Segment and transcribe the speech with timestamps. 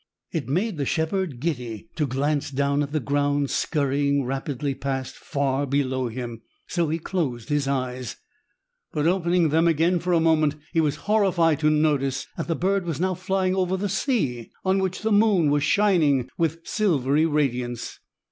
[0.31, 5.67] It made the shepherd giddy to glance down at the ground scurrying rapidly past far
[5.67, 6.41] below him.
[6.65, 8.15] So he closed his eyes,
[8.91, 12.83] but opening them again for a moment, he was horrified to notice that the bird
[12.87, 17.99] was now flying over the sea on which the moon was shining with silvery radiance.